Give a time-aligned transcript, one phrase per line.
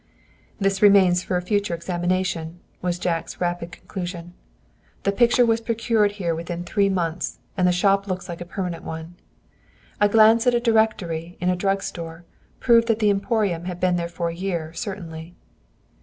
[0.59, 4.33] "This remains for a future examination," was Jack's rapid conclusion.
[5.03, 8.83] "The picture was procured here within three months, and the shop looks like a permanent
[8.83, 9.13] one."
[9.99, 12.25] A glance at a Directory, in a drug store,
[12.59, 15.35] proved that the Emporium had been there for a year, certainly.